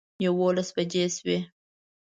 [0.25, 1.37] یوولس بجې شوې.